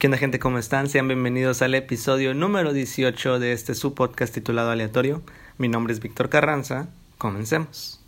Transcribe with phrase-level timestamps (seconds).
[0.00, 0.38] ¿Qué onda gente?
[0.38, 0.88] ¿Cómo están?
[0.88, 5.20] Sean bienvenidos al episodio número 18 de este su podcast titulado Aleatorio.
[5.58, 6.88] Mi nombre es Víctor Carranza.
[7.18, 8.00] Comencemos.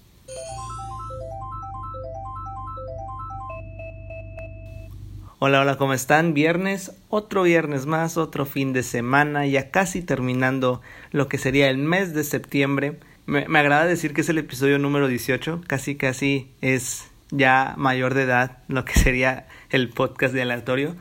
[5.38, 6.32] Hola, hola, ¿cómo están?
[6.32, 10.80] Viernes, otro viernes más, otro fin de semana, ya casi terminando
[11.10, 13.00] lo que sería el mes de septiembre.
[13.26, 18.14] Me, me agrada decir que es el episodio número 18, casi casi es ya mayor
[18.14, 20.96] de edad lo que sería el podcast de aleatorio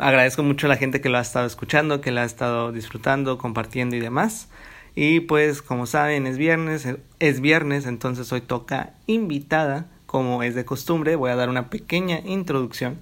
[0.00, 3.38] agradezco mucho a la gente que lo ha estado escuchando, que lo ha estado disfrutando,
[3.38, 4.48] compartiendo y demás.
[4.94, 10.64] Y pues como saben es viernes, es viernes, entonces hoy toca invitada, como es de
[10.64, 12.98] costumbre, voy a dar una pequeña introducción.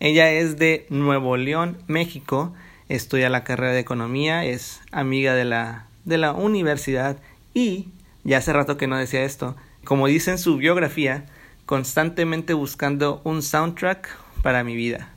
[0.00, 2.52] Ella es de Nuevo León, México,
[2.88, 7.16] estudia la carrera de economía, es amiga de la, de la universidad
[7.54, 7.88] y,
[8.24, 11.24] ya hace rato que no decía esto, como dice en su biografía,
[11.64, 14.08] constantemente buscando un soundtrack
[14.42, 15.10] para mi vida.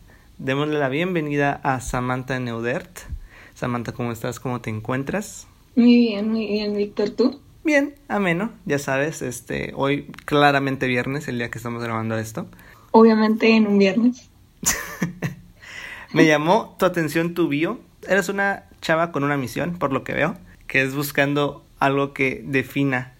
[0.44, 3.02] Démosle la bienvenida a Samantha Neudert.
[3.54, 4.40] Samantha, ¿cómo estás?
[4.40, 5.45] ¿Cómo te encuentras?
[5.75, 7.39] Muy bien, muy bien, Víctor, ¿tú?
[7.64, 12.47] Bien, ameno, ya sabes, este, hoy claramente viernes, el día que estamos grabando esto.
[12.89, 14.31] Obviamente en un viernes.
[16.12, 17.80] Me llamó tu atención tu bio.
[18.09, 22.44] Eres una chava con una misión, por lo que veo, que es buscando algo que
[22.44, 23.14] defina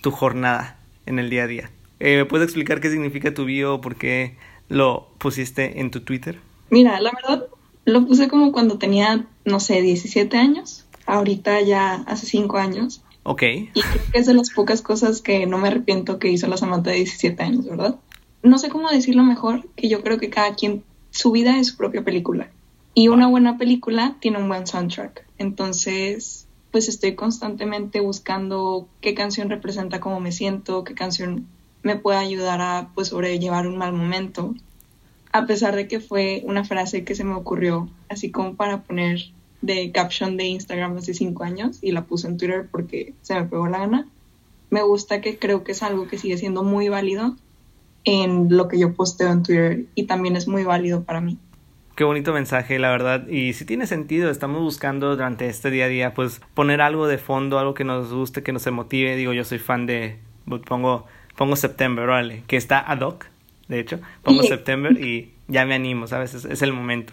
[0.00, 1.70] tu jornada en el día a día.
[1.98, 3.80] Eh, ¿Me puedes explicar qué significa tu bio?
[3.80, 4.36] ¿Por qué
[4.68, 6.38] lo pusiste en tu Twitter?
[6.70, 7.46] Mira, la verdad
[7.84, 10.84] lo puse como cuando tenía, no sé, 17 años.
[11.06, 13.02] Ahorita ya hace 5 años.
[13.22, 13.42] Ok.
[13.42, 16.56] Y creo que es de las pocas cosas que no me arrepiento que hizo la
[16.56, 17.96] Samantha de 17 años, ¿verdad?
[18.42, 21.76] No sé cómo decirlo mejor, que yo creo que cada quien, su vida es su
[21.76, 22.50] propia película.
[22.94, 25.24] Y una buena película tiene un buen soundtrack.
[25.38, 31.46] Entonces, pues estoy constantemente buscando qué canción representa cómo me siento, qué canción
[31.82, 34.54] me puede ayudar a pues sobrellevar un mal momento
[35.32, 39.20] a pesar de que fue una frase que se me ocurrió así como para poner
[39.60, 43.44] de caption de Instagram hace cinco años y la puse en Twitter porque se me
[43.44, 44.08] pegó la gana.
[44.70, 47.36] Me gusta que creo que es algo que sigue siendo muy válido
[48.04, 51.38] en lo que yo posteo en Twitter y también es muy válido para mí.
[51.96, 53.26] Qué bonito mensaje, la verdad.
[53.26, 57.18] Y si tiene sentido, estamos buscando durante este día a día, pues poner algo de
[57.18, 59.16] fondo, algo que nos guste, que nos motive.
[59.16, 60.20] Digo, yo soy fan de,
[60.66, 61.06] pongo,
[61.36, 63.26] pongo September, vale, que está ad hoc
[63.68, 64.00] de hecho.
[64.22, 66.34] Pongo September y ya me animo, ¿sabes?
[66.34, 67.12] Es, el momento.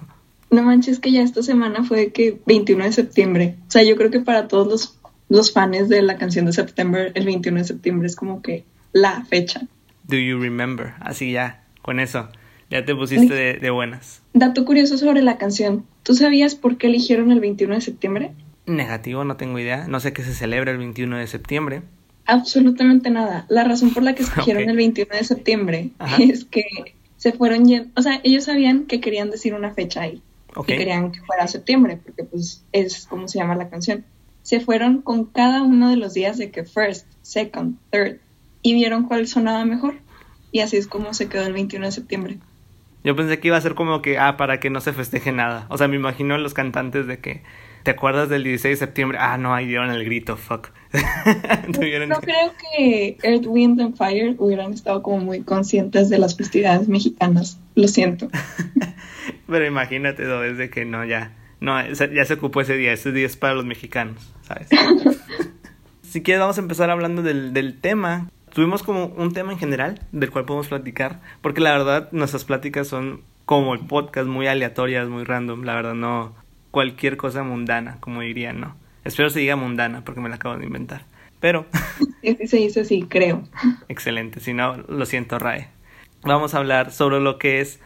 [0.51, 3.55] No manches que ya esta semana fue que 21 de septiembre.
[3.67, 4.99] O sea, yo creo que para todos los,
[5.29, 8.63] los fans de la canción de September, el 21 de septiembre es como que
[8.93, 9.67] la fecha.
[10.07, 10.93] Do you remember?
[10.99, 12.29] Así ya, con eso.
[12.69, 14.21] Ya te pusiste de, de buenas.
[14.33, 15.85] Dato curioso sobre la canción.
[16.03, 18.31] ¿Tú sabías por qué eligieron el 21 de septiembre?
[18.65, 19.87] Negativo, no tengo idea.
[19.87, 21.83] No sé qué se celebra el 21 de septiembre.
[22.25, 23.45] Absolutamente nada.
[23.49, 26.63] La razón por la que escogieron el 21 de septiembre es que
[27.17, 27.63] se fueron,
[27.95, 30.21] o sea, ellos sabían que querían decir una fecha ahí.
[30.57, 34.05] Y querían que fuera septiembre, porque pues es como se llama la canción.
[34.41, 38.19] Se fueron con cada uno de los días de que first, second, third,
[38.61, 39.95] y vieron cuál sonaba mejor.
[40.51, 42.37] Y así es como se quedó el 21 de septiembre.
[43.03, 45.67] Yo pensé que iba a ser como que, ah, para que no se festeje nada.
[45.69, 47.43] O sea, me imagino los cantantes de que
[47.85, 49.19] ¿Te acuerdas del 16 de septiembre?
[49.21, 50.69] Ah, no, ahí dieron el grito, fuck.
[51.67, 56.87] no creo que Earth, Wind and Fire hubieran estado como muy conscientes de las festividades
[56.87, 57.59] mexicanas.
[57.75, 58.27] Lo siento.
[59.47, 60.39] Pero imagínate, ¿no?
[60.39, 61.35] desde que no, ya.
[61.59, 62.91] No, ya se ocupó ese día.
[62.91, 64.67] Ese día es para los mexicanos, ¿sabes?
[66.01, 68.31] si quieres, vamos a empezar hablando del, del tema.
[68.51, 71.21] Tuvimos como un tema en general del cual podemos platicar.
[71.41, 75.61] Porque la verdad, nuestras pláticas son como el podcast, muy aleatorias, muy random.
[75.65, 76.33] La verdad, no,
[76.75, 78.75] cualquier cosa mundana, como dirían, ¿no?
[79.05, 81.05] Espero se diga mundana porque me la acabo de inventar.
[81.39, 81.65] Pero...
[82.21, 83.43] Sí, se dice así, creo.
[83.87, 85.69] Excelente, si no, lo siento, Rae.
[86.23, 87.79] Vamos a hablar sobre lo que es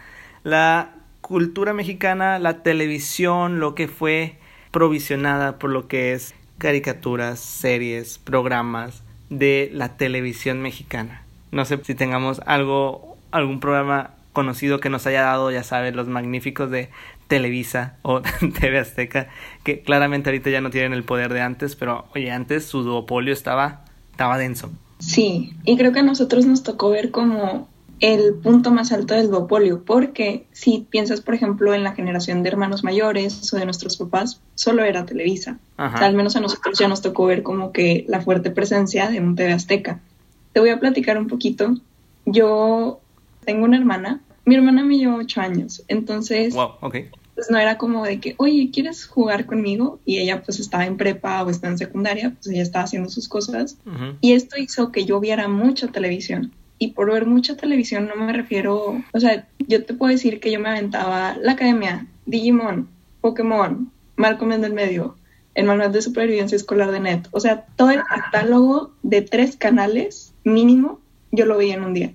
[0.43, 4.37] la cultura mexicana, la televisión, lo que fue
[4.71, 11.21] provisionada por lo que es caricaturas, series, programas de la televisión mexicana.
[11.51, 16.07] No sé si tengamos algo, algún programa conocido que nos haya dado, ya sabes, los
[16.07, 16.89] magníficos de
[17.29, 18.21] Televisa o
[18.59, 19.29] TV Azteca,
[19.63, 23.31] que claramente ahorita ya no tienen el poder de antes, pero oye, antes su duopolio
[23.31, 24.69] estaba, estaba denso.
[24.97, 27.69] Sí, y creo que a nosotros nos tocó ver como
[28.01, 32.49] el punto más alto del duopolio, porque si piensas, por ejemplo, en la generación de
[32.49, 35.59] hermanos mayores o de nuestros papás, solo era Televisa.
[35.77, 39.35] al menos a nosotros ya nos tocó ver como que la fuerte presencia de un
[39.35, 39.99] TV Azteca.
[40.53, 41.75] Te voy a platicar un poquito.
[42.25, 42.99] Yo
[43.45, 47.09] tengo una hermana, mi hermana me lleva ocho años, entonces wow, okay
[47.39, 50.01] pues no era como de que, oye, ¿quieres jugar conmigo?
[50.03, 53.29] Y ella pues estaba en prepa o estaba en secundaria, pues ella estaba haciendo sus
[53.29, 53.77] cosas.
[54.19, 56.51] Y esto hizo que yo viera mucha televisión.
[56.79, 60.51] Y por ver mucha televisión no me refiero, o sea, yo te puedo decir que
[60.51, 62.89] yo me aventaba la academia, Digimon,
[63.21, 65.15] Pokémon, Malcolm en el medio,
[65.55, 67.29] el manual de supervivencia escolar de NET.
[67.31, 70.99] O sea, todo el catálogo de tres canales mínimo
[71.31, 72.11] yo lo veía en un día.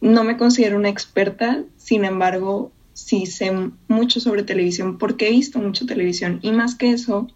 [0.00, 3.52] No me considero una experta, sin embargo, sí sé
[3.88, 7.28] mucho sobre televisión porque he visto mucho televisión y más que eso,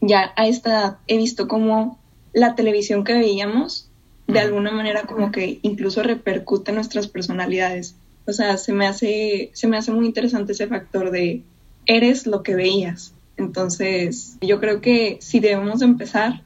[0.00, 1.98] ya a esta edad he visto cómo
[2.32, 3.90] la televisión que veíamos
[4.26, 7.96] de alguna manera como que incluso repercute en nuestras personalidades.
[8.26, 11.42] O sea, se me hace, se me hace muy interesante ese factor de
[11.86, 13.14] eres lo que veías.
[13.36, 16.42] Entonces, yo creo que si debemos empezar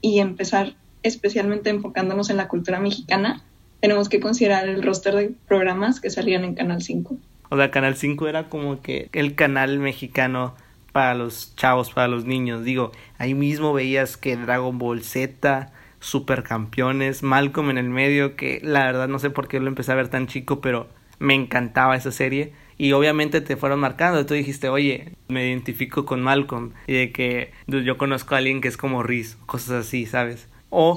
[0.00, 3.42] y empezar especialmente enfocándonos en la cultura mexicana,
[3.86, 7.16] tenemos que considerar el roster de programas que salían en Canal 5.
[7.50, 10.56] O sea, Canal 5 era como que el canal mexicano
[10.90, 12.64] para los chavos, para los niños.
[12.64, 18.86] Digo, ahí mismo veías que Dragon Ball Z, Supercampeones, Malcolm en el medio, que la
[18.86, 20.88] verdad no sé por qué lo empecé a ver tan chico, pero
[21.20, 22.54] me encantaba esa serie.
[22.78, 24.26] Y obviamente te fueron marcando.
[24.26, 26.72] Tú dijiste, oye, me identifico con Malcolm.
[26.88, 30.48] Y de que yo conozco a alguien que es como Riz, cosas así, ¿sabes?
[30.70, 30.96] O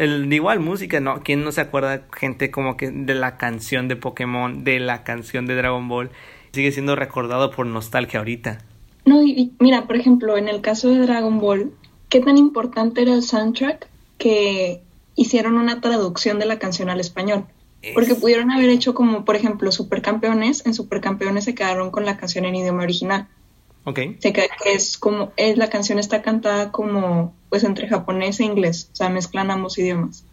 [0.00, 1.22] el, igual música, ¿no?
[1.22, 5.46] ¿Quién no se acuerda gente como que de la canción de Pokémon, de la canción
[5.46, 6.10] de Dragon Ball?
[6.52, 8.58] Sigue siendo recordado por nostalgia ahorita.
[9.04, 11.72] No, y mira, por ejemplo, en el caso de Dragon Ball,
[12.08, 13.88] ¿qué tan importante era el soundtrack
[14.18, 14.82] que
[15.16, 17.44] hicieron una traducción de la canción al español?
[17.94, 20.66] Porque pudieron haber hecho como, por ejemplo, Supercampeones.
[20.66, 23.28] En Supercampeones se quedaron con la canción en idioma original.
[23.84, 24.00] Ok.
[24.18, 28.90] Se que es como, es, la canción está cantada como, pues entre japonés e inglés,
[28.92, 30.24] o sea, mezclan ambos idiomas.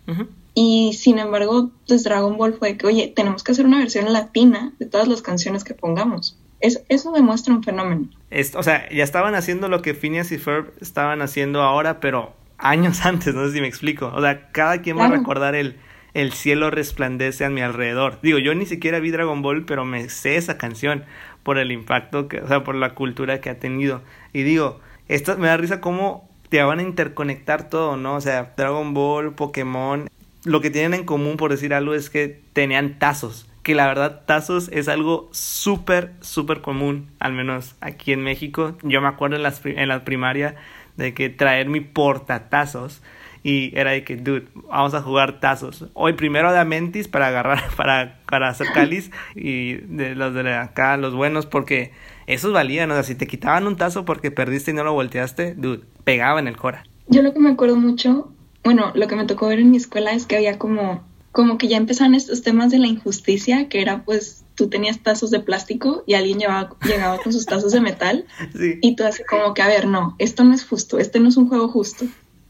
[0.53, 4.73] Y sin embargo, pues Dragon Ball fue que, oye, tenemos que hacer una versión latina
[4.79, 6.37] de todas las canciones que pongamos.
[6.59, 8.09] Es, eso demuestra un fenómeno.
[8.55, 13.01] o sea, ya estaban haciendo lo que Phineas y Ferb estaban haciendo ahora, pero años
[13.05, 14.11] antes, no sé si me explico.
[14.13, 15.77] O sea, cada quien va a recordar el,
[16.13, 18.19] el cielo resplandece a mi alrededor.
[18.23, 21.05] Digo, yo ni siquiera vi Dragon Ball, pero me sé esa canción
[21.47, 24.01] por el impacto, que, o sea, por la cultura que ha tenido.
[24.33, 28.15] Y digo, esto me da risa cómo te van a interconectar todo, ¿no?
[28.15, 30.09] O sea, Dragon Ball, Pokémon,
[30.43, 33.49] lo que tienen en común, por decir algo, es que tenían tazos.
[33.63, 38.77] Que la verdad, tazos es algo súper, súper común, al menos aquí en México.
[38.83, 40.55] Yo me acuerdo en, las, en la primaria
[40.97, 43.01] de que traer mi portatazos
[43.47, 45.85] y era de que, dude, vamos a jugar tazos.
[45.93, 50.97] Hoy primero de Amentis para agarrar, para, para hacer cáliz y de los de acá,
[50.97, 51.93] los buenos, porque
[52.25, 55.55] esos valían, o sea, si te quitaban un tazo porque perdiste y no lo volteaste,
[55.55, 56.83] dude, pegaba en el cora.
[57.07, 58.29] Yo lo que me acuerdo mucho,
[58.65, 61.69] bueno, lo que me tocó ver en mi escuela es que había como, como que
[61.69, 66.03] ya empezaban estos temas de la injusticia, que era pues tú tenías tazos de plástico
[66.05, 68.25] y alguien llevaba, llegaba con sus tazos de metal
[68.81, 71.37] y tú haces como que, a ver, no, esto no es justo, este no es
[71.37, 72.07] un juego justo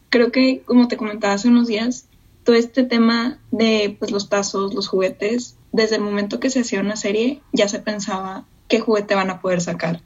[0.10, 2.08] creo que, como te comentaba hace unos días,
[2.44, 6.80] todo este tema de pues, los tazos, los juguetes, desde el momento que se hacía
[6.80, 10.02] una serie, ya se pensaba qué juguete van a poder sacar.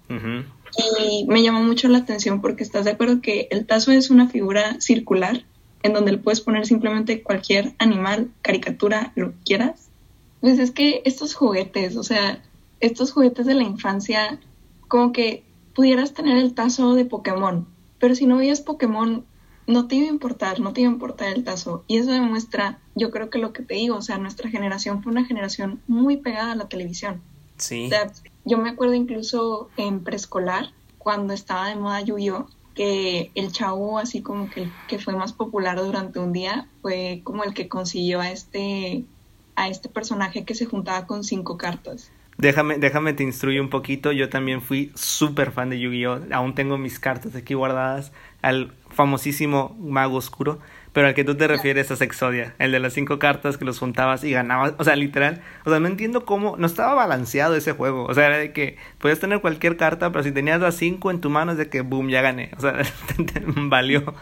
[0.78, 4.28] Y me llamó mucho la atención porque estás de acuerdo que el tazo es una
[4.30, 5.44] figura circular
[5.84, 9.90] en donde le puedes poner simplemente cualquier animal, caricatura, lo que quieras.
[10.40, 12.42] Pues es que estos juguetes, o sea,
[12.80, 14.40] estos juguetes de la infancia,
[14.88, 15.44] como que
[15.76, 17.68] pudieras tener el tazo de Pokémon,
[18.00, 19.26] pero si no veías Pokémon,
[19.68, 21.84] no te iba a importar, no te iba a importar el tazo.
[21.88, 25.12] Y eso demuestra, yo creo que lo que te digo, o sea, nuestra generación fue
[25.12, 27.22] una generación muy pegada a la televisión.
[27.58, 27.92] Sí.
[28.44, 34.22] yo me acuerdo incluso en preescolar, cuando estaba de moda yu que el chavo así
[34.22, 38.32] como que, que fue más popular durante un día fue como el que consiguió a
[38.32, 39.04] este
[39.56, 42.12] a este personaje que se juntaba con cinco cartas.
[42.38, 44.12] Déjame, déjame te instruyo un poquito.
[44.12, 46.22] Yo también fui súper fan de Yu-Gi-Oh!
[46.32, 48.14] Aún tengo mis cartas aquí guardadas.
[48.42, 50.60] Al famosísimo mago oscuro,
[50.94, 53.80] pero al que tú te refieres es Exodia, el de las cinco cartas que los
[53.80, 57.72] juntabas y ganabas, o sea, literal, o sea, no entiendo cómo, no estaba balanceado ese
[57.72, 61.10] juego, o sea, era de que podías tener cualquier carta, pero si tenías las cinco
[61.12, 62.82] en tu mano es de que, boom, ya gané, o sea,
[63.70, 64.14] valió,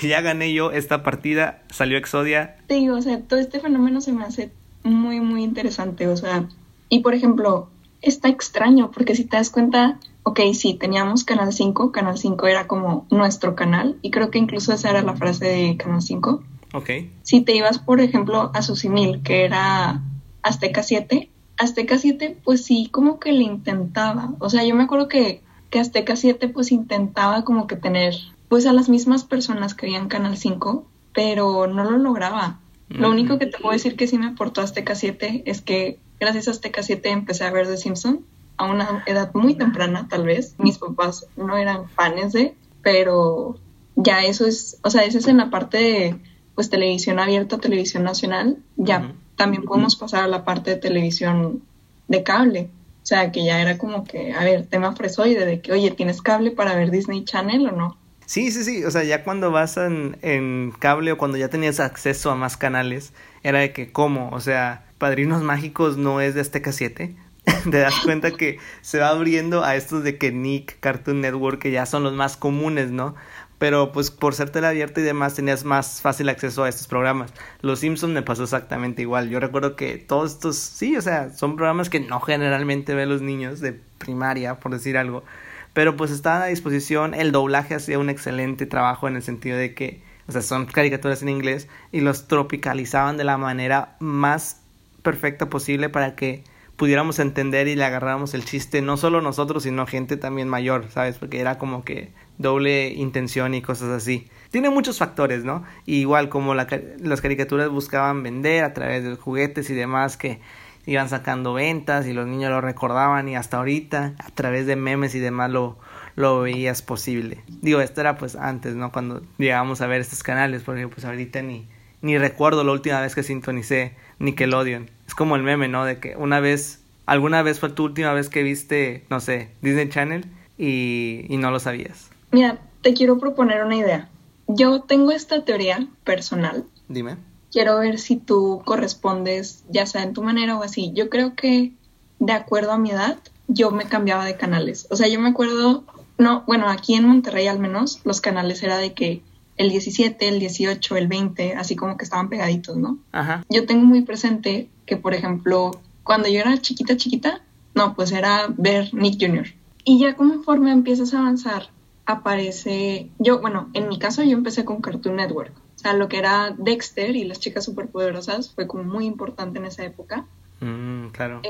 [0.00, 2.56] ya gané yo esta partida, salió Exodia.
[2.68, 4.52] Te digo, o sea, todo este fenómeno se me hace
[4.84, 6.44] muy, muy interesante, o sea,
[6.88, 7.68] y por ejemplo,
[8.02, 9.98] está extraño, porque si te das cuenta,
[10.28, 14.72] ok, sí, teníamos Canal 5, Canal 5 era como nuestro canal, y creo que incluso
[14.74, 16.42] esa era la frase de Canal 5.
[16.74, 16.90] Ok.
[17.22, 20.02] Si te ibas, por ejemplo, a Susimil, que era
[20.42, 24.34] Azteca 7, Azteca 7, pues sí, como que le intentaba.
[24.38, 28.14] O sea, yo me acuerdo que, que Azteca 7, pues intentaba como que tener,
[28.48, 32.60] pues a las mismas personas que habían Canal 5, pero no lo lograba.
[32.90, 36.48] Lo único que te puedo decir que sí me aportó Azteca 7 es que gracias
[36.48, 38.24] a Azteca 7 empecé a ver The Simpson
[38.58, 40.54] a una edad muy temprana, tal vez.
[40.58, 43.58] Mis papás no eran fans de, pero
[43.96, 46.16] ya eso es, o sea, eso es en la parte de
[46.54, 51.62] pues televisión abierta, televisión nacional, ya también podemos pasar a la parte de televisión
[52.08, 52.68] de cable.
[53.02, 56.20] O sea, que ya era como que, a ver, tema fresoide, de que, oye, ¿tienes
[56.20, 57.96] cable para ver Disney Channel o no?
[58.26, 61.80] Sí, sí, sí, o sea, ya cuando vas en, en cable o cuando ya tenías
[61.80, 64.28] acceso a más canales, era de que, ¿cómo?
[64.32, 67.14] O sea, Padrinos Mágicos no es de Azteca 7.
[67.70, 71.70] Te das cuenta que se va abriendo a estos de que Nick, Cartoon Network, que
[71.70, 73.14] ya son los más comunes, ¿no?
[73.58, 77.32] pero pues por ser abierta y demás tenías más fácil acceso a estos programas.
[77.60, 79.28] Los Simpsons me pasó exactamente igual.
[79.28, 83.20] Yo recuerdo que todos estos, sí, o sea, son programas que no generalmente ven los
[83.20, 85.24] niños de primaria, por decir algo,
[85.72, 87.14] pero pues estaban a disposición.
[87.14, 91.22] El doblaje hacía un excelente trabajo en el sentido de que, o sea, son caricaturas
[91.22, 94.60] en inglés y los tropicalizaban de la manera más
[95.02, 96.44] perfecta posible para que
[96.78, 101.18] pudiéramos entender y le agarráramos el chiste, no solo nosotros, sino gente también mayor, ¿sabes?
[101.18, 104.28] Porque era como que doble intención y cosas así.
[104.52, 105.64] Tiene muchos factores, ¿no?
[105.86, 110.40] igual como las caricaturas buscaban vender a través de juguetes y demás que
[110.86, 115.16] iban sacando ventas y los niños lo recordaban y hasta ahorita a través de memes
[115.16, 115.78] y demás lo,
[116.14, 117.42] lo veías posible.
[117.60, 118.92] Digo, esto era pues antes, ¿no?
[118.92, 121.66] Cuando llegábamos a ver estos canales, porque pues ahorita ni,
[122.02, 124.97] ni recuerdo la última vez que sintonicé Nickelodeon.
[125.18, 125.84] Como el meme, ¿no?
[125.84, 129.88] De que una vez, alguna vez fue tu última vez que viste, no sé, Disney
[129.88, 132.08] Channel y, y no lo sabías.
[132.30, 134.08] Mira, te quiero proponer una idea.
[134.46, 136.64] Yo tengo esta teoría personal.
[136.86, 137.16] Dime.
[137.50, 140.92] Quiero ver si tú correspondes, ya sea en tu manera o así.
[140.94, 141.72] Yo creo que
[142.20, 144.86] de acuerdo a mi edad, yo me cambiaba de canales.
[144.88, 145.82] O sea, yo me acuerdo,
[146.16, 149.22] no, bueno, aquí en Monterrey al menos, los canales era de que
[149.58, 152.98] el 17, el 18, el 20, así como que estaban pegaditos, ¿no?
[153.12, 153.44] Ajá.
[153.50, 155.72] Yo tengo muy presente que, por ejemplo,
[156.04, 157.42] cuando yo era chiquita, chiquita,
[157.74, 159.48] no, pues era ver Nick Jr.
[159.84, 161.70] Y ya conforme empiezas a avanzar,
[162.06, 165.52] aparece, yo, bueno, en mi caso yo empecé con Cartoon Network.
[165.76, 169.66] O sea, lo que era Dexter y las chicas superpoderosas fue como muy importante en
[169.66, 170.24] esa época.
[170.60, 171.40] Mm, claro.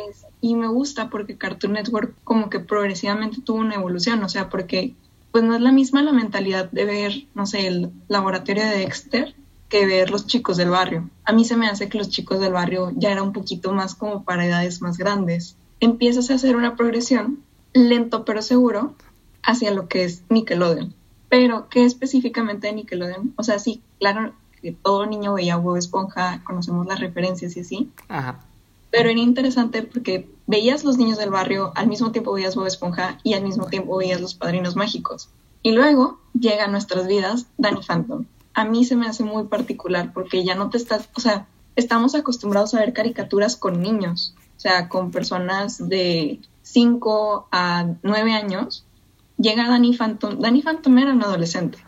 [0.42, 4.94] y me gusta porque Cartoon Network como que progresivamente tuvo una evolución, o sea, porque
[5.32, 9.34] pues no es la misma la mentalidad de ver, no sé, el laboratorio de Dexter
[9.68, 11.10] que ver los chicos del barrio.
[11.24, 13.94] A mí se me hace que los chicos del barrio ya era un poquito más
[13.94, 15.56] como para edades más grandes.
[15.80, 17.44] Empiezas a hacer una progresión,
[17.74, 18.94] lento pero seguro,
[19.42, 20.94] hacia lo que es Nickelodeon.
[21.28, 23.34] Pero, ¿qué específicamente de Nickelodeon?
[23.36, 24.32] O sea, sí, claro
[24.62, 27.90] que todo niño veía Huevo Esponja, conocemos las referencias y así.
[28.08, 28.40] Ajá.
[28.90, 33.18] Pero era interesante porque veías los niños del barrio, al mismo tiempo veías Bob Esponja
[33.22, 35.28] y al mismo tiempo veías los padrinos mágicos.
[35.62, 38.24] Y luego llega a nuestras vidas Danny Phantom.
[38.54, 42.14] A mí se me hace muy particular porque ya no te estás, o sea, estamos
[42.14, 48.84] acostumbrados a ver caricaturas con niños, o sea, con personas de 5 a 9 años.
[49.36, 50.40] Llega Danny Phantom.
[50.40, 51.78] Danny Phantom era un adolescente.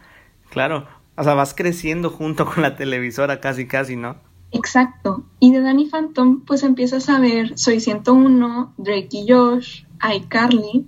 [0.51, 4.17] Claro, o sea, vas creciendo junto con la televisora casi, casi, ¿no?
[4.53, 5.25] Exacto.
[5.39, 9.85] Y de Danny Phantom, pues empiezas a ver Soy 101, Drake y Josh,
[10.17, 10.87] iCarly,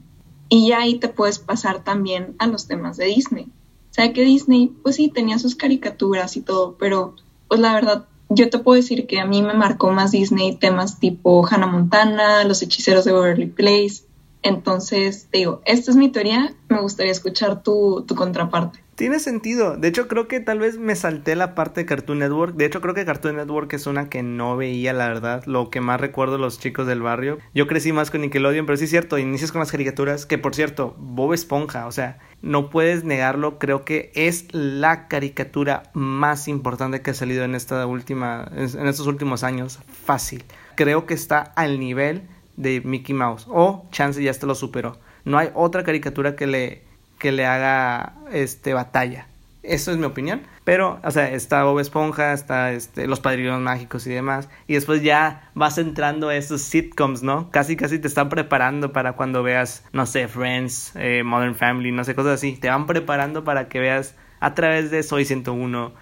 [0.49, 3.45] y ya ahí te puedes pasar también a los temas de Disney.
[3.45, 7.15] O sea que Disney, pues sí, tenía sus caricaturas y todo, pero
[7.49, 10.99] pues la verdad, yo te puedo decir que a mí me marcó más Disney temas
[10.99, 14.05] tipo Hannah Montana, Los Hechiceros de Beverly Place.
[14.43, 18.81] Entonces, digo, esta es mi teoría, me gustaría escuchar tu, tu contraparte.
[18.95, 19.77] Tiene sentido.
[19.77, 22.55] De hecho, creo que tal vez me salté la parte de Cartoon Network.
[22.55, 25.45] De hecho, creo que Cartoon Network es una que no veía, la verdad.
[25.47, 27.39] Lo que más recuerdo los chicos del barrio.
[27.55, 30.27] Yo crecí más con Nickelodeon, pero sí es cierto, inicias con las caricaturas.
[30.27, 33.59] Que por cierto, Bob Esponja, o sea, no puedes negarlo.
[33.59, 39.07] Creo que es la caricatura más importante que ha salido en esta última, en estos
[39.07, 39.79] últimos años.
[40.05, 40.45] Fácil.
[40.77, 43.47] Creo que está al nivel de Mickey Mouse.
[43.49, 44.99] O Chance ya hasta lo superó.
[45.25, 46.83] No hay otra caricatura que le
[47.19, 49.29] que le haga este batalla.
[49.63, 50.43] Eso es mi opinión.
[50.65, 54.49] Pero, o sea, está Bob Esponja, está este, Los Padrinos Mágicos y demás.
[54.67, 57.51] Y después ya vas entrando a esos sitcoms, ¿no?
[57.53, 62.03] Casi, casi te están preparando para cuando veas, no sé, Friends, eh, Modern Family, no
[62.03, 62.57] sé, cosas así.
[62.57, 65.93] Te van preparando para que veas a través de Soy 101.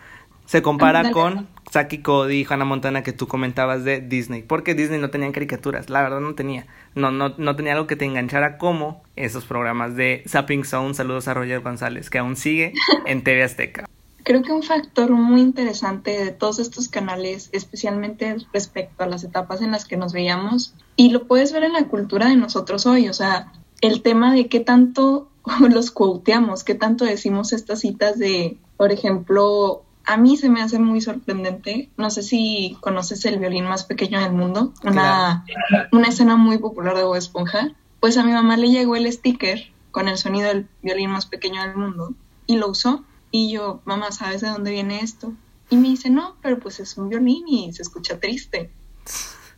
[0.50, 4.42] Se compara con Saki Cody y Hannah Montana que tú comentabas de Disney.
[4.42, 5.88] Porque Disney no tenía caricaturas.
[5.90, 6.66] La verdad no tenía
[6.96, 11.28] no, no, no tenía algo que te enganchara como esos programas de Zapping Zone, saludos
[11.28, 12.72] a Roger González, que aún sigue
[13.06, 13.88] en TV Azteca.
[14.24, 19.62] Creo que un factor muy interesante de todos estos canales, especialmente respecto a las etapas
[19.62, 23.08] en las que nos veíamos, y lo puedes ver en la cultura de nosotros hoy,
[23.08, 23.52] o sea,
[23.82, 25.28] el tema de qué tanto
[25.70, 30.80] los quoteamos, qué tanto decimos estas citas de, por ejemplo, a mí se me hace
[30.80, 31.88] muy sorprendente.
[31.96, 35.44] No sé si conoces el violín más pequeño del mundo, una,
[35.92, 37.70] una escena muy popular de Bob Esponja.
[38.00, 41.62] Pues a mi mamá le llegó el sticker con el sonido del violín más pequeño
[41.62, 42.12] del mundo
[42.46, 43.04] y lo usó.
[43.30, 45.32] Y yo, mamá, ¿sabes de dónde viene esto?
[45.68, 48.72] Y me dice, no, pero pues es un violín y se escucha triste.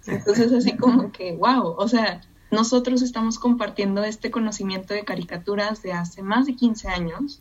[0.07, 5.95] Entonces así como que, wow, o sea, nosotros estamos compartiendo este conocimiento de caricaturas de
[5.95, 7.41] hace más de 15 años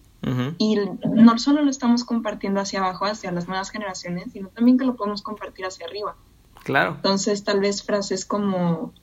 [0.57, 0.77] y
[1.09, 4.95] no solo lo estamos compartiendo hacia abajo, hacia las nuevas generaciones, sino también que lo
[4.95, 6.15] podemos compartir hacia arriba.
[6.63, 6.93] Claro.
[6.95, 8.93] Entonces, tal vez frases como,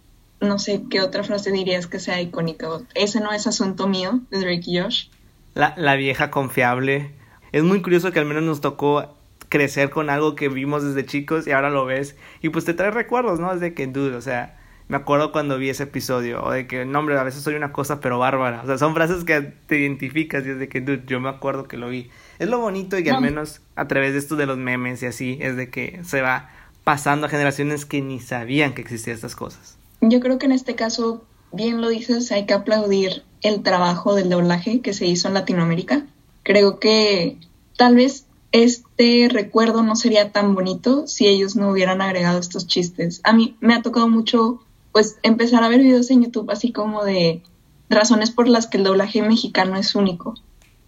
[0.40, 2.68] no sé, ¿qué otra frase dirías que sea icónica?
[2.94, 5.08] Ese no es asunto mío, de Drake y Josh.
[5.54, 7.14] La, la vieja confiable.
[7.50, 9.16] Es muy curioso que al menos nos tocó
[9.48, 12.90] crecer con algo que vimos desde chicos y ahora lo ves y pues te trae
[12.90, 13.52] recuerdos, ¿no?
[13.52, 14.57] Es de que, dude, o sea,
[14.88, 17.72] me acuerdo cuando vi ese episodio, o de que, no, hombre, a veces soy una
[17.72, 18.62] cosa, pero bárbara.
[18.62, 21.68] O sea, son frases que te identificas y es de que, dude, yo me acuerdo
[21.68, 22.10] que lo vi.
[22.38, 25.06] Es lo bonito y que al menos a través de esto de los memes y
[25.06, 26.50] así, es de que se va
[26.84, 29.76] pasando a generaciones que ni sabían que existían estas cosas.
[30.00, 34.30] Yo creo que en este caso, bien lo dices, hay que aplaudir el trabajo del
[34.30, 36.06] doblaje que se hizo en Latinoamérica.
[36.44, 37.36] Creo que
[37.76, 43.20] tal vez este recuerdo no sería tan bonito si ellos no hubieran agregado estos chistes.
[43.24, 47.04] A mí me ha tocado mucho pues empezar a ver videos en YouTube así como
[47.04, 47.42] de
[47.88, 50.34] razones por las que el doblaje mexicano es único.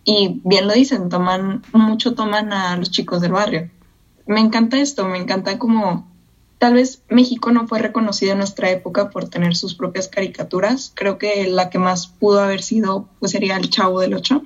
[0.05, 3.71] Y bien lo dicen, toman, mucho toman a los chicos del barrio.
[4.27, 6.09] Me encanta esto, me encanta como
[6.59, 10.93] tal vez México no fue reconocido en nuestra época por tener sus propias caricaturas.
[10.95, 14.43] Creo que la que más pudo haber sido pues sería el Chavo del Ocho.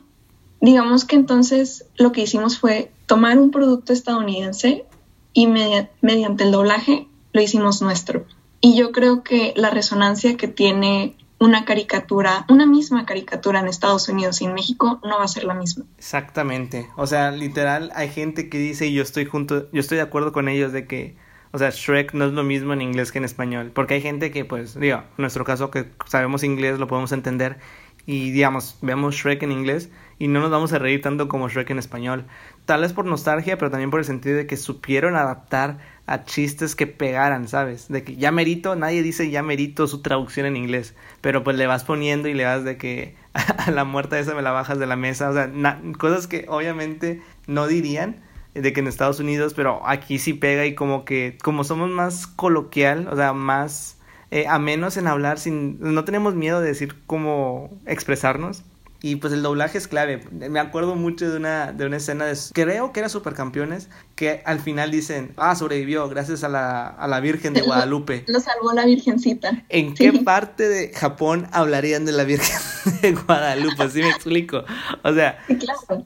[0.60, 4.86] Digamos que entonces lo que hicimos fue tomar un producto estadounidense
[5.32, 8.24] y mediante el doblaje lo hicimos nuestro.
[8.64, 14.08] Y yo creo que la resonancia que tiene una caricatura, una misma caricatura en Estados
[14.08, 15.84] Unidos y en México no va a ser la misma.
[15.98, 16.88] Exactamente.
[16.96, 20.32] O sea, literal hay gente que dice y yo estoy junto, yo estoy de acuerdo
[20.32, 21.14] con ellos de que
[21.52, 24.30] o sea, Shrek no es lo mismo en inglés que en español, porque hay gente
[24.30, 27.58] que pues, digo, en nuestro caso que sabemos inglés lo podemos entender
[28.06, 31.70] y digamos, vemos Shrek en inglés y no nos vamos a reír tanto como Shrek
[31.70, 32.24] en español.
[32.64, 36.76] Tal vez por nostalgia, pero también por el sentido de que supieron adaptar a chistes
[36.76, 37.88] que pegaran, ¿sabes?
[37.88, 41.66] De que ya merito, nadie dice ya merito su traducción en inglés, pero pues le
[41.66, 44.86] vas poniendo y le vas de que a la muerta esa me la bajas de
[44.86, 45.50] la mesa, o sea,
[45.98, 48.16] cosas que obviamente no dirían
[48.54, 52.26] de que en Estados Unidos, pero aquí sí pega y como que como somos más
[52.26, 53.98] coloquial, o sea, más
[54.30, 58.62] eh, a menos en hablar sin no tenemos miedo de decir cómo expresarnos
[59.04, 60.22] y pues el doblaje es clave.
[60.30, 64.60] Me acuerdo mucho de una, de una escena de, creo que era Supercampeones, que al
[64.60, 68.24] final dicen, ah, sobrevivió gracias a la, a la Virgen de Guadalupe.
[68.28, 69.62] Lo, salvó la Virgencita.
[69.68, 72.56] ¿En qué parte de Japón hablarían de la Virgen
[73.02, 73.90] de Guadalupe?
[73.90, 74.64] ¿Sí me explico?
[75.02, 75.38] O sea,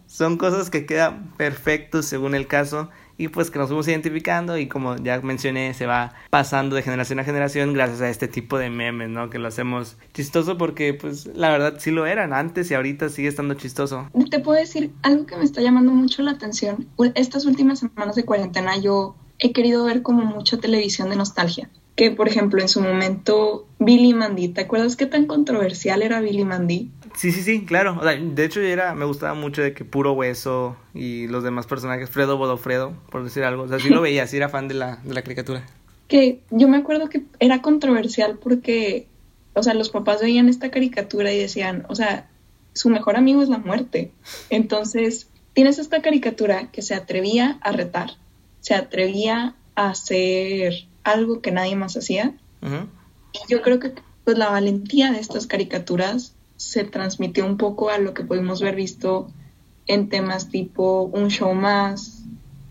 [0.09, 4.69] son cosas que quedan perfectos según el caso y pues que nos fuimos identificando y
[4.69, 8.71] como ya mencioné se va pasando de generación a generación gracias a este tipo de
[8.71, 9.29] memes, ¿no?
[9.29, 13.29] Que lo hacemos chistoso porque pues la verdad sí lo eran antes y ahorita sigue
[13.29, 14.09] estando chistoso.
[14.31, 16.87] Te puedo decir algo que me está llamando mucho la atención.
[17.17, 21.69] Estas últimas semanas de cuarentena yo he querido ver como mucha televisión de nostalgia.
[21.97, 26.45] Que por ejemplo en su momento Billy Mandy, ¿te acuerdas qué tan controversial era Billy
[26.45, 26.93] Mandy?
[27.19, 28.01] Sí, sí, sí, claro.
[28.01, 32.39] de hecho, era, me gustaba mucho de que Puro Hueso y los demás personajes, Fredo
[32.39, 33.65] Bodofredo, por decir algo.
[33.65, 35.67] O sea, sí lo veía, sí era fan de la, de la caricatura.
[36.07, 39.09] Que yo me acuerdo que era controversial porque,
[39.55, 42.29] o sea, los papás veían esta caricatura y decían, o sea,
[42.73, 44.13] su mejor amigo es la muerte.
[44.49, 48.13] Entonces, tienes esta caricatura que se atrevía a retar,
[48.61, 52.37] se atrevía a hacer algo que nadie más hacía.
[52.63, 57.99] Y yo creo que pues la valentía de estas caricaturas se transmitió un poco a
[57.99, 59.31] lo que pudimos ver visto
[59.87, 62.25] en temas tipo Un Show Más,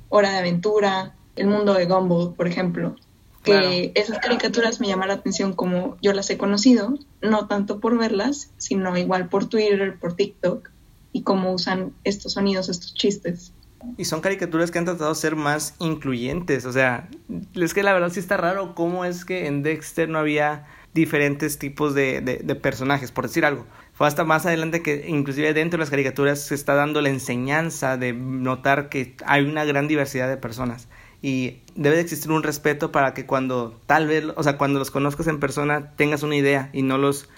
[0.10, 2.96] Hora de Aventura, El Mundo de Gumball, por ejemplo.
[3.44, 7.98] Que esas caricaturas me llaman la atención como yo las he conocido, no tanto por
[7.98, 10.70] verlas, sino igual por Twitter, por TikTok,
[11.14, 13.54] y cómo usan estos sonidos, estos chistes.
[13.98, 17.08] Y son caricaturas que han tratado de ser más incluyentes, o sea,
[17.54, 21.60] es que la verdad sí está raro cómo es que en Dexter no había diferentes
[21.60, 23.66] tipos de, de, personajes, por decir algo.
[23.94, 27.98] Fue hasta más adelante que inclusive dentro de las caricaturas se está dando la enseñanza
[27.98, 30.88] de notar que hay una gran diversidad de personas
[31.22, 34.92] y debe de existir un respeto para que cuando tal vez, o sea, cuando los
[34.92, 37.30] conozcas en persona tengas una idea y no los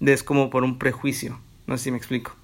[0.00, 1.38] des como por un prejuicio.
[1.66, 2.34] No sé si me explico.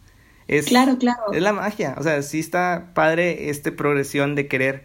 [0.49, 1.33] Es, claro, claro.
[1.33, 1.97] Es la magia.
[1.99, 4.85] O sea, sí está padre esta progresión de querer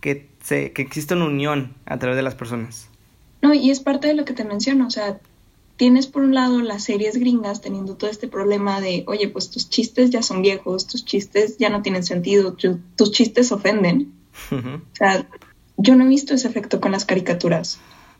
[0.00, 2.87] que, se, que exista una unión a través de las personas.
[3.40, 5.20] No, y es parte de lo que te menciono, o sea,
[5.78, 9.70] tienes por un lado las series gringas teniendo todo este problema de, oye, pues tus
[9.70, 14.12] chistes ya son viejos, tus chistes ya no tienen sentido, tus chistes ofenden.
[14.50, 15.28] O sea,
[15.76, 17.78] yo no he visto ese efecto con las caricaturas.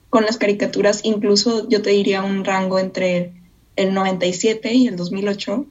[0.08, 3.32] Con las caricaturas, incluso yo te diría un rango entre
[3.74, 5.66] el 97 y el 2008.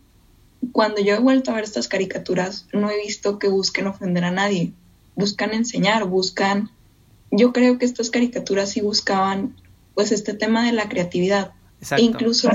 [0.74, 4.32] Cuando yo he vuelto a ver estas caricaturas, no he visto que busquen ofender a
[4.32, 4.74] nadie.
[5.16, 6.70] Buscan enseñar, buscan
[7.32, 9.56] yo creo que estas caricaturas sí buscaban
[9.94, 11.52] pues este tema de la creatividad.
[11.96, 12.50] E incluso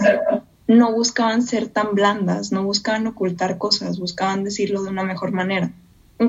[0.66, 5.72] no buscaban ser tan blandas, no buscaban ocultar cosas, buscaban decirlo de una mejor manera.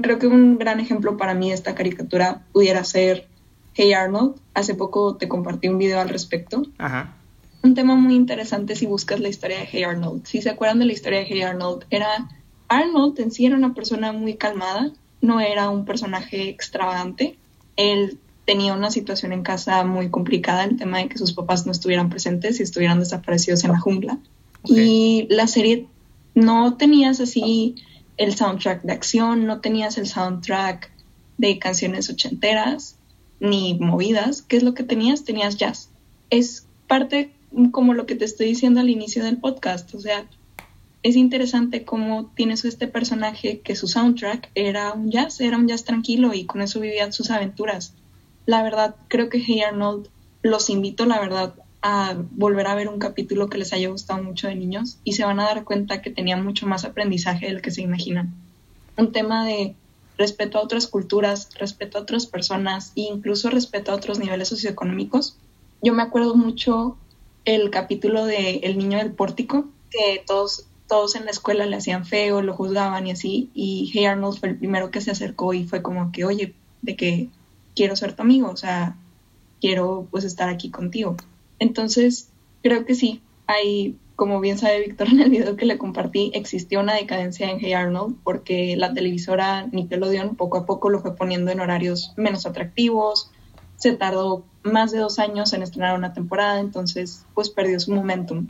[0.02, 3.28] Creo que un gran ejemplo para mí de esta caricatura pudiera ser
[3.74, 4.36] Hey Arnold.
[4.54, 6.64] Hace poco te compartí un video al respecto.
[6.78, 7.16] Ajá.
[7.62, 10.26] Un tema muy interesante si buscas la historia de Hey Arnold.
[10.26, 12.28] Si se acuerdan de la historia de Hey Arnold, era
[12.68, 17.38] Arnold en sí era una persona muy calmada, no era un personaje extravagante.
[17.76, 21.72] Él tenía una situación en casa muy complicada, el tema de que sus papás no
[21.72, 24.18] estuvieran presentes y estuvieran desaparecidos en la jungla.
[24.66, 25.88] Y la serie
[26.36, 27.76] no tenías así
[28.18, 30.92] el soundtrack de acción, no tenías el soundtrack
[31.38, 32.98] de canciones ochenteras
[33.40, 34.42] ni movidas.
[34.42, 35.24] ¿Qué es lo que tenías?
[35.24, 35.90] Tenías jazz.
[36.30, 37.32] Es parte
[37.72, 39.94] como lo que te estoy diciendo al inicio del podcast.
[39.96, 40.26] O sea,
[41.02, 45.84] es interesante cómo tienes este personaje que su soundtrack era un jazz, era un jazz
[45.84, 47.94] tranquilo y con eso vivían sus aventuras.
[48.46, 50.08] La verdad, creo que Hey Arnold
[50.42, 54.48] los invito, la verdad, a volver a ver un capítulo que les haya gustado mucho
[54.48, 57.72] de niños y se van a dar cuenta que tenía mucho más aprendizaje del que
[57.72, 58.34] se imaginan.
[58.98, 59.76] Un tema de
[60.18, 65.38] respeto a otras culturas, respeto a otras personas e incluso respeto a otros niveles socioeconómicos.
[65.82, 66.98] Yo me acuerdo mucho
[67.46, 72.06] el capítulo de El niño del pórtico, que todos, todos en la escuela le hacían
[72.06, 75.66] feo, lo juzgaban y así, y Hey Arnold fue el primero que se acercó y
[75.66, 77.30] fue como que, oye, de que
[77.76, 78.96] quiero ser tu amigo, o sea,
[79.62, 81.16] quiero pues estar aquí contigo.
[81.60, 82.30] Entonces,
[82.62, 86.80] creo que sí, hay, como bien sabe Víctor en el video que le compartí, existió
[86.80, 91.52] una decadencia en Hey Arnold porque la televisora Nickelodeon poco a poco lo fue poniendo
[91.52, 93.32] en horarios menos atractivos,
[93.78, 98.48] se tardó más de dos años en estrenar una temporada, entonces pues perdió su momentum.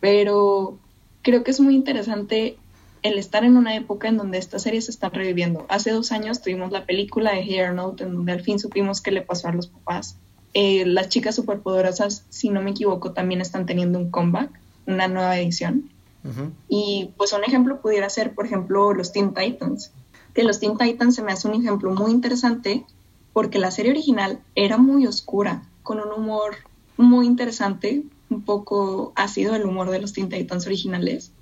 [0.00, 0.78] Pero
[1.22, 2.56] creo que es muy interesante
[3.02, 5.66] el estar en una época en donde estas series se están reviviendo.
[5.68, 9.10] Hace dos años tuvimos la película de Hey Arnold en donde al fin supimos qué
[9.10, 10.16] le pasó a los papás
[10.52, 14.50] eh, las chicas superpoderosas, si no me equivoco, también están teniendo un comeback,
[14.86, 15.90] una nueva edición.
[16.68, 19.92] Y pues un ejemplo pudiera ser, por ejemplo, los Teen Titans.
[20.34, 22.84] Que los Teen Titans se me hace un ejemplo muy interesante
[23.32, 26.56] porque la serie original era muy oscura, con un humor
[26.98, 31.32] muy interesante, un poco ácido el humor de los Teen Titans originales.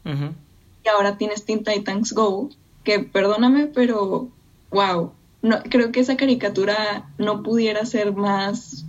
[0.89, 2.49] Y ahora tienes Teen Titans Go,
[2.83, 4.31] que perdóname, pero
[4.71, 8.87] wow, no, creo que esa caricatura no pudiera ser más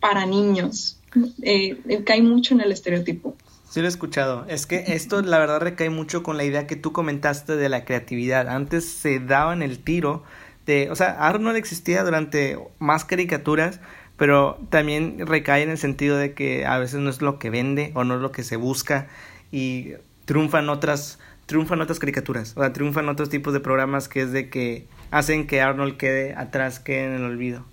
[0.00, 0.98] para niños.
[1.42, 3.36] Eh, cae mucho en el estereotipo.
[3.68, 4.46] Sí, lo he escuchado.
[4.48, 7.84] Es que esto, la verdad, recae mucho con la idea que tú comentaste de la
[7.84, 8.48] creatividad.
[8.48, 10.22] Antes se daban el tiro
[10.64, 10.90] de.
[10.90, 13.80] O sea, Arnold existía durante más caricaturas,
[14.16, 17.92] pero también recae en el sentido de que a veces no es lo que vende
[17.94, 19.08] o no es lo que se busca
[19.52, 19.92] y
[20.24, 24.48] triunfan otras triunfan otras caricaturas, o sea, triunfan otros tipos de programas que es de
[24.48, 27.64] que hacen que Arnold quede atrás, quede en el olvido.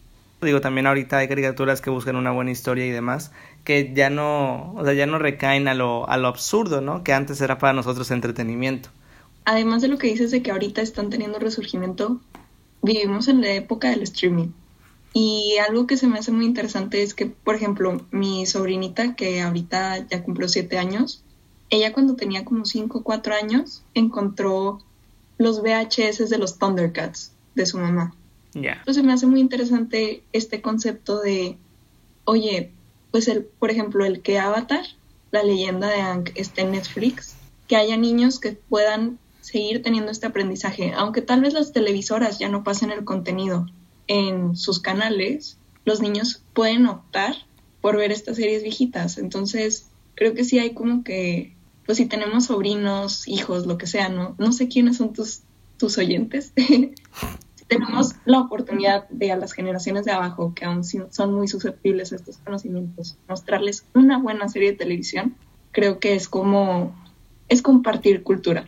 [0.41, 3.31] Digo, también ahorita hay caricaturas que buscan una buena historia y demás,
[3.63, 7.03] que ya no, o sea, ya no recaen a lo, a lo absurdo, ¿no?
[7.03, 8.89] Que antes era para nosotros entretenimiento.
[9.45, 12.19] Además de lo que dices de que ahorita están teniendo resurgimiento,
[12.81, 14.49] vivimos en la época del streaming.
[15.13, 19.41] Y algo que se me hace muy interesante es que, por ejemplo, mi sobrinita, que
[19.41, 21.20] ahorita ya cumplió siete años,
[21.71, 24.79] ella cuando tenía como cinco o cuatro años encontró
[25.37, 28.13] los VHS de los Thundercats de su mamá.
[28.53, 31.57] Entonces me hace muy interesante este concepto de,
[32.25, 32.71] oye,
[33.09, 34.85] pues el, por ejemplo, el que Avatar,
[35.31, 37.35] la leyenda de Ang, esté en Netflix,
[37.67, 42.49] que haya niños que puedan seguir teniendo este aprendizaje, aunque tal vez las televisoras ya
[42.49, 43.67] no pasen el contenido
[44.07, 47.35] en sus canales, los niños pueden optar
[47.79, 49.17] por ver estas series viejitas.
[49.17, 51.55] Entonces, creo que sí hay como que,
[51.85, 55.41] pues si tenemos sobrinos, hijos, lo que sea, no, no sé quiénes son tus,
[55.77, 56.53] tus oyentes,
[57.71, 62.17] tenemos la oportunidad de a las generaciones de abajo, que aún son muy susceptibles a
[62.17, 65.35] estos conocimientos, mostrarles una buena serie de televisión,
[65.71, 66.93] creo que es como,
[67.47, 68.67] es compartir cultura.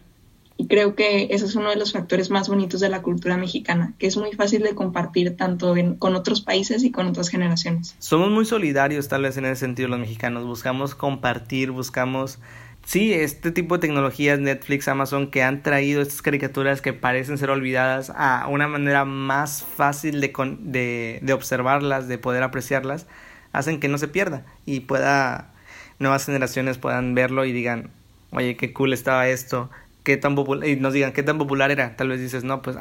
[0.56, 3.94] Y creo que ese es uno de los factores más bonitos de la cultura mexicana,
[3.98, 7.96] que es muy fácil de compartir tanto con otros países y con otras generaciones.
[8.00, 12.40] Somos muy solidarios tal vez en ese sentido los mexicanos, buscamos compartir, buscamos
[12.86, 17.50] sí, este tipo de tecnologías, Netflix, Amazon, que han traído estas caricaturas que parecen ser
[17.50, 23.08] olvidadas a una manera más fácil de, de, de observarlas, de poder apreciarlas,
[23.52, 25.52] hacen que no se pierda y pueda,
[26.00, 27.90] nuevas generaciones puedan verlo y digan,
[28.32, 29.70] oye, qué cool estaba esto,
[30.04, 31.96] qué tan popular, y nos digan qué tan popular era.
[31.96, 32.78] Tal vez dices, no, pues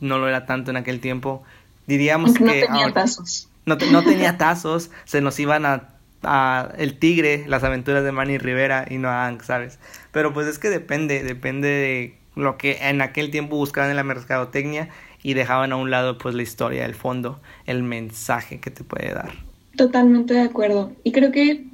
[0.00, 1.42] no lo era tanto en aquel tiempo.
[1.86, 2.44] Diríamos que...
[2.44, 3.48] No tenía tazos.
[3.66, 5.88] No, no tenía tazos, se nos iban a
[6.22, 9.78] a El Tigre, las aventuras de Manny Rivera y no a Hank, ¿sabes?
[10.12, 14.04] Pero pues es que depende, depende de lo que en aquel tiempo buscaban en la
[14.04, 14.88] mercadotecnia
[15.22, 19.12] y dejaban a un lado pues la historia, el fondo, el mensaje que te puede
[19.12, 19.32] dar.
[19.76, 20.92] Totalmente de acuerdo.
[21.04, 21.64] Y creo que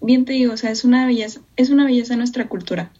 [0.00, 2.90] bien te digo, o sea, es una belleza, es una belleza nuestra cultura.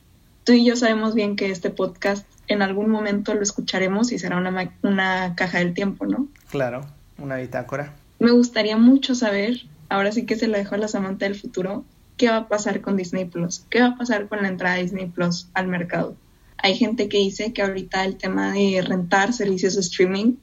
[0.44, 4.36] Tú y yo sabemos bien que este podcast en algún momento lo escucharemos y será
[4.36, 6.28] una, una caja del tiempo, ¿no?
[6.50, 6.86] Claro,
[7.18, 7.94] una bitácora.
[8.18, 11.84] Me gustaría mucho saber, ahora sí que se lo dejo a la Samantha del futuro,
[12.16, 14.82] qué va a pasar con Disney Plus, qué va a pasar con la entrada de
[14.82, 16.16] Disney Plus al mercado.
[16.58, 20.34] Hay gente que dice que ahorita el tema de rentar servicios de streaming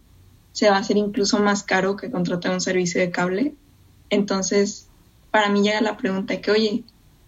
[0.54, 3.56] se va a hacer incluso más caro que contratar un servicio de cable.
[4.10, 4.88] Entonces,
[5.32, 6.84] para mí llega la pregunta que, oye,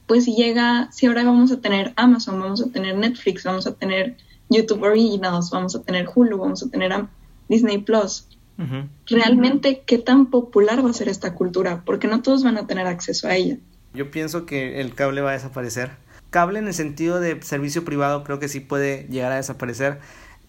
[0.08, 3.74] pues si llega, si ahora vamos a tener Amazon, vamos a tener Netflix, vamos a
[3.74, 4.18] tener
[4.50, 6.94] YouTube Originals, vamos a tener Hulu, vamos a tener
[7.50, 8.28] Disney Plus.
[9.08, 11.82] Realmente, ¿qué tan popular va a ser esta cultura?
[11.86, 13.58] Porque no todos van a tener acceso a ella.
[13.94, 15.92] Yo pienso que el cable va a desaparecer.
[16.30, 20.00] Cable en el sentido de servicio privado creo que sí puede llegar a desaparecer.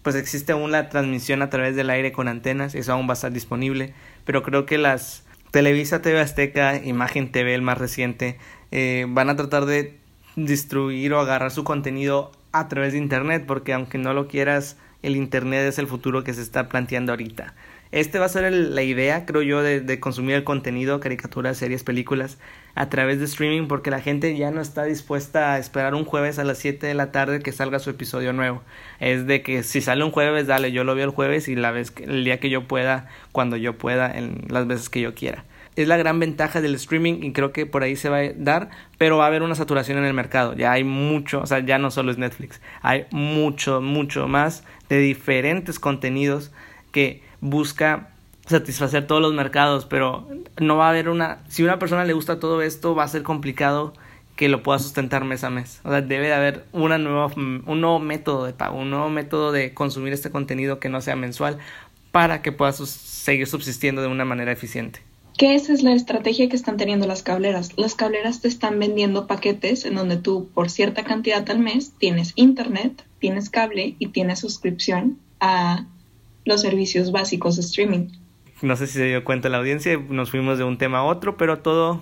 [0.01, 3.13] Pues existe aún la transmisión a través del aire con antenas, eso aún va a
[3.13, 8.37] estar disponible, pero creo que las Televisa TV Azteca, Imagen TV, el más reciente,
[8.71, 9.97] eh, van a tratar de
[10.35, 15.15] distribuir o agarrar su contenido a través de Internet, porque aunque no lo quieras, el
[15.15, 17.53] Internet es el futuro que se está planteando ahorita.
[17.95, 22.37] Este va a ser la idea, creo yo, de, consumir el contenido, caricaturas, series, películas
[22.75, 26.37] a través de streaming porque la gente ya no está dispuesta a esperar un jueves
[26.37, 28.61] a las 7 de la tarde que salga su episodio nuevo.
[28.99, 31.71] Es de que si sale un jueves, dale, yo lo veo el jueves y la
[31.71, 35.45] vez el día que yo pueda, cuando yo pueda, en las veces que yo quiera.
[35.77, 38.71] Es la gran ventaja del streaming y creo que por ahí se va a dar,
[38.97, 40.53] pero va a haber una saturación en el mercado.
[40.53, 44.99] Ya hay mucho, o sea, ya no solo es Netflix, hay mucho, mucho más de
[44.99, 46.51] diferentes contenidos
[46.91, 48.09] que busca
[48.47, 50.27] satisfacer todos los mercados, pero
[50.59, 53.23] no va a haber una, si una persona le gusta todo esto, va a ser
[53.23, 53.93] complicado
[54.35, 55.79] que lo pueda sustentar mes a mes.
[55.83, 59.51] O sea, debe de haber una nueva, un nuevo método de pago, un nuevo método
[59.51, 61.57] de consumir este contenido que no sea mensual
[62.11, 65.01] para que pueda seguir subsistiendo de una manera eficiente.
[65.37, 67.77] Que esa es la estrategia que están teniendo las cableras.
[67.77, 72.31] Las cableras te están vendiendo paquetes en donde tú por cierta cantidad al mes tienes
[72.35, 75.85] internet, tienes cable y tienes suscripción a
[76.45, 78.07] los servicios básicos de streaming.
[78.61, 81.35] No sé si se dio cuenta la audiencia, nos fuimos de un tema a otro,
[81.35, 82.01] pero todo,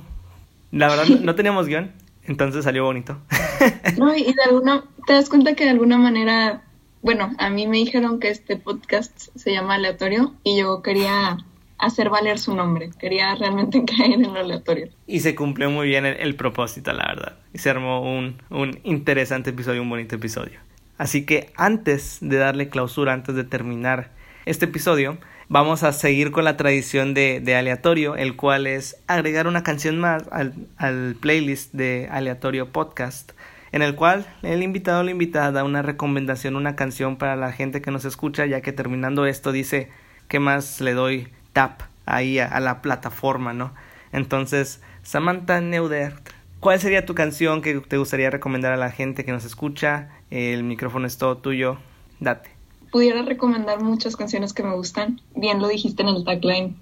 [0.71, 1.91] la verdad, no teníamos guion,
[2.25, 3.17] entonces salió bonito.
[3.97, 6.63] No, y de alguna, te das cuenta que de alguna manera,
[7.01, 11.37] bueno, a mí me dijeron que este podcast se llama aleatorio y yo quería
[11.77, 14.89] hacer valer su nombre, quería realmente caer en lo aleatorio.
[15.07, 17.37] Y se cumplió muy bien el, el propósito, la verdad.
[17.53, 20.59] Y se armó un, un interesante episodio, un bonito episodio.
[20.97, 24.11] Así que antes de darle clausura, antes de terminar
[24.45, 29.47] este episodio, vamos a seguir con la tradición de, de aleatorio, el cual es agregar
[29.47, 33.31] una canción más al, al, playlist de aleatorio podcast,
[33.71, 37.53] en el cual el invitado o la invitada da una recomendación, una canción para la
[37.53, 39.89] gente que nos escucha, ya que terminando esto dice
[40.27, 43.73] qué más le doy tap ahí a, la plataforma, ¿no?
[44.11, 46.29] Entonces, Samantha Neudert,
[46.59, 50.09] ¿cuál sería tu canción que te gustaría recomendar a la gente que nos escucha?
[50.29, 51.77] El micrófono es todo tuyo,
[52.19, 52.62] date
[52.93, 55.19] pudiera recomendar muchas canciones que me gustan.
[55.35, 56.77] Bien lo dijiste en el tagline.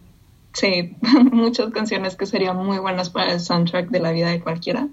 [0.52, 0.94] Sé
[1.32, 4.90] muchas canciones que serían muy buenas para el soundtrack de la vida de cualquiera.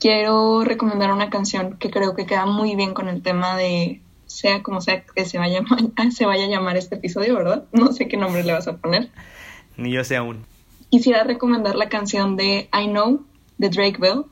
[0.00, 4.62] Quiero recomendar una canción que creo que queda muy bien con el tema de sea
[4.62, 5.60] como sea que se vaya,
[6.10, 7.64] se vaya a llamar este episodio, ¿verdad?
[7.72, 9.10] No sé qué nombre le vas a poner.
[9.76, 10.46] Ni yo sé aún.
[10.88, 13.26] Quisiera recomendar la canción de I Know
[13.58, 14.24] de Drake Bell.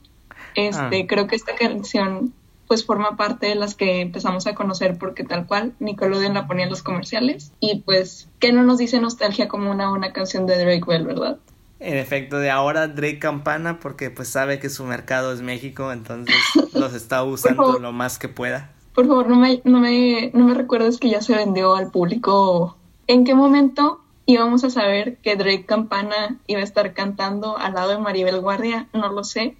[0.54, 1.06] Este, ah.
[1.06, 2.32] creo que esta canción
[2.70, 6.66] pues forma parte de las que empezamos a conocer porque tal cual Nickelodeon la ponía
[6.66, 10.56] en los comerciales y pues que no nos dice nostalgia como una una canción de
[10.56, 11.38] Drake Bell, ¿verdad?
[11.80, 16.36] En efecto, de ahora Drake campana porque pues sabe que su mercado es México, entonces
[16.72, 18.70] los está usando lo más que pueda.
[18.94, 22.76] Por favor, no me, no, me, no me recuerdes que ya se vendió al público.
[23.08, 27.90] ¿En qué momento íbamos a saber que Drake Campana iba a estar cantando al lado
[27.90, 28.86] de Maribel Guardia?
[28.92, 29.56] No lo sé.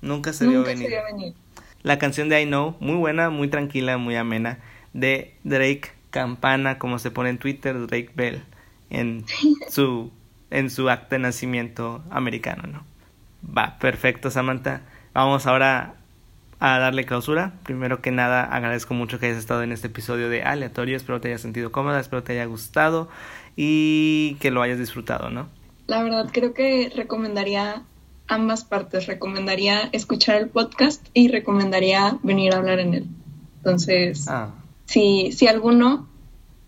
[0.00, 0.88] Nunca se vio venir.
[0.88, 1.34] Se vio venir.
[1.84, 4.58] La canción de I Know, muy buena, muy tranquila, muy amena,
[4.94, 8.42] de Drake Campana, como se pone en Twitter, Drake Bell,
[8.88, 9.26] en
[9.68, 10.10] su,
[10.50, 12.84] en su acta de nacimiento americano, ¿no?
[13.46, 14.80] Va, perfecto, Samantha.
[15.12, 15.96] Vamos ahora
[16.58, 17.52] a darle clausura.
[17.64, 20.96] Primero que nada, agradezco mucho que hayas estado en este episodio de Aleatorio.
[20.96, 23.10] Espero te hayas sentido cómoda, espero te haya gustado
[23.56, 25.50] y que lo hayas disfrutado, ¿no?
[25.86, 27.82] La verdad, creo que recomendaría
[28.26, 29.06] ambas partes.
[29.06, 33.08] Recomendaría escuchar el podcast y recomendaría venir a hablar en él.
[33.58, 34.50] Entonces, ah.
[34.86, 36.08] si, si alguno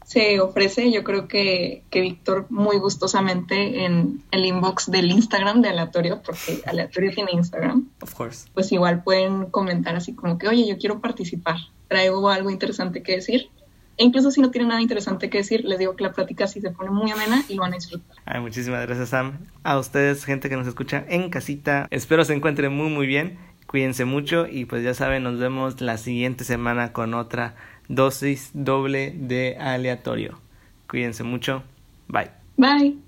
[0.06, 5.70] se ofrece, yo creo que, que Víctor muy gustosamente en el inbox del Instagram de
[5.70, 8.48] Aleatorio, porque Aleatorio tiene Instagram, of course.
[8.54, 11.56] pues igual pueden comentar así como que, oye, yo quiero participar,
[11.88, 13.50] traigo algo interesante que decir.
[13.96, 16.60] E incluso si no tienen nada interesante que decir, les digo que la plática sí
[16.60, 18.16] se pone muy amena y lo van a disfrutar.
[18.26, 19.38] Ay, muchísimas gracias, Sam.
[19.62, 23.38] A ustedes, gente que nos escucha en casita, espero se encuentren muy, muy bien.
[23.66, 27.56] Cuídense mucho y pues ya saben, nos vemos la siguiente semana con otra
[27.88, 30.40] dosis doble de aleatorio.
[30.88, 31.64] Cuídense mucho.
[32.08, 32.30] Bye.
[32.56, 33.05] Bye.